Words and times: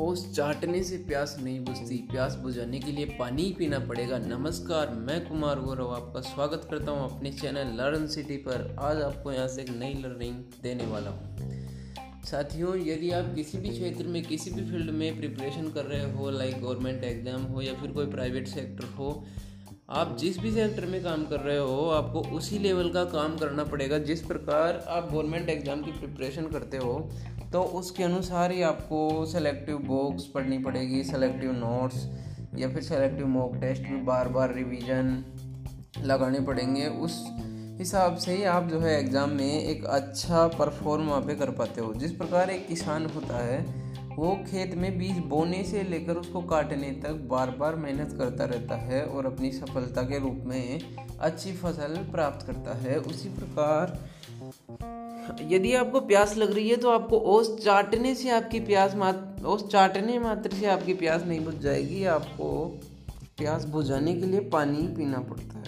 चाटने 0.00 0.82
से 0.82 0.96
प्यास 0.98 1.36
नहीं 1.40 1.60
बुझती। 1.60 1.96
प्यास 2.10 2.34
बुझाने 2.34 2.78
के 2.80 2.92
लिए 2.92 3.04
पानी 3.18 3.54
पीना 3.58 3.78
पड़ेगा। 3.78 4.18
नमस्कार, 4.18 4.90
मैं 4.90 5.28
कुमार 5.28 5.60
गौरव 5.60 5.90
आपका 5.94 6.20
स्वागत 6.20 6.66
करता 6.70 6.92
हूँ 6.92 7.04
अपने 7.10 7.32
चैनल 7.32 7.74
लर्न 7.76 8.06
सिटी 8.06 8.36
पर। 8.36 8.76
आज 8.80 9.02
आपको 9.02 9.32
यहाँ 9.32 9.48
से 9.48 9.62
एक 9.62 9.70
नई 9.70 9.94
लर्निंग 9.94 10.34
देने 10.62 10.86
वाला 10.86 11.10
हूँ। 11.10 12.24
साथियों, 12.24 12.76
यदि 12.76 13.10
आप 13.10 13.34
किसी 13.34 13.58
भी 13.58 13.68
क्षेत्र 13.68 14.06
में, 14.06 14.22
किसी 14.22 14.50
भी 14.50 14.70
फ़ील्ड 14.70 14.90
में 14.90 15.18
प्रिपरेशन 15.18 15.68
कर 15.68 15.84
रहे 15.84 16.12
हो 16.12 16.30
लाइक 16.30 16.60
गवर्नमेंट 16.62 17.04
एग्ज़ाम 17.04 17.42
हो 17.42 17.62
या 17.62 17.74
फिर 17.74 17.92
कोई 17.92 18.06
प्राइवेट 18.06 18.48
सेक्टर 18.48 18.84
हो 18.84 19.12
आप 19.90 20.16
जिस 20.18 20.38
भी 20.38 20.50
सेक्टर 20.52 20.84
में 20.86 21.02
काम 21.04 21.24
कर 21.26 21.40
रहे 21.40 21.56
हो, 21.58 21.88
आपको 21.90 22.20
उसी 22.36 22.58
लेवल 22.58 22.90
का 22.90 23.02
काम 23.06 23.36
करना 23.38 23.62
पड़ेगा। 23.64 23.98
जिस 24.00 24.20
प्रकार 24.22 24.84
आप 24.88 25.08
गवर्नमेंट 25.12 25.48
एग्ज़ाम 25.48 25.82
की 25.82 25.92
प्रिपरेशन 25.92 26.46
करते 26.48 26.76
हो 26.76 26.92
तो 27.52 27.62
उसके 27.78 28.04
अनुसार 28.04 28.52
ही 28.52 28.62
आपको 28.62 29.24
सेलेक्टिव 29.26 29.78
बुक्स 29.86 30.24
पढ़नी 30.34 30.58
पड़ेगी 30.58 31.02
सेलेक्टिव 31.04 31.52
नोट्स 31.54 32.06
या 32.58 32.68
फिर 32.68 32.82
सेलेक्टिव 32.82 33.26
मॉक 33.28 33.56
टेस्ट 33.60 33.82
भी 33.82 34.00
बार 34.04 34.28
बार 34.28 34.54
रिवीजन 34.54 35.12
लगाने 36.04 36.40
पड़ेंगे। 36.42 36.86
उस 36.86 37.18
हिसाब 37.80 38.16
से 38.16 38.36
ही 38.36 38.44
आप 38.46 38.68
जो 38.68 38.80
है 38.80 38.98
एग्ज़ाम 38.98 39.30
में 39.32 39.52
एक 39.52 39.84
अच्छा 39.86 40.46
परफॉर्म 40.58 41.08
वहाँ 41.08 41.20
पे 41.22 41.34
कर 41.34 41.50
पाते 41.52 41.80
हो। 41.80 41.92
जिस 41.94 42.12
प्रकार 42.12 42.50
एक 42.50 42.66
किसान 42.68 43.06
होता 43.06 43.44
है 43.44 43.58
वो 44.10 44.34
खेत 44.46 44.74
में 44.74 44.98
बीज 44.98 45.18
बोने 45.28 45.62
से 45.64 45.82
लेकर 45.82 46.16
उसको 46.16 46.40
काटने 46.42 46.90
तक 47.02 47.20
बार 47.30 47.50
बार 47.50 47.76
मेहनत 47.76 48.14
करता 48.18 48.44
रहता 48.44 48.76
है 48.76 49.02
और 49.04 49.26
अपनी 49.26 49.50
सफलता 49.52 50.02
के 50.02 50.18
रूप 50.18 50.42
में 50.46 50.80
अच्छी 51.20 51.52
फ़सल 51.52 51.96
प्राप्त 52.12 52.46
करता 52.46 52.74
है। 52.78 52.96
उसी 53.00 53.28
प्रकार, 53.28 53.98
यदि 55.50 55.74
आपको 55.74 56.00
प्यास 56.02 56.36
लग 56.36 56.52
रही 56.54 56.68
है 56.68 56.76
तो 56.76 56.90
आपको 56.90 57.18
ओस 57.28 57.56
चाटने 57.64 58.14
से 58.14 58.30
आपकी 58.30 58.60
प्यास 58.62 58.94
मात्र 58.94 59.46
ओस 59.46 59.66
चाटने 59.68 60.18
मात्र 60.18 60.50
से 60.50 60.66
आपकी 60.66 60.94
प्यास 60.94 61.24
नहीं 61.24 61.40
बुझ 61.40 61.54
जाएगी। 61.56 62.04
आपको 62.10 62.48
प्यास 63.38 63.64
बुझाने 63.66 64.14
के 64.14 64.26
लिए 64.26 64.40
पानी 64.50 64.86
पीना 64.96 65.18
पड़ता 65.20 65.58
है। 65.58 65.59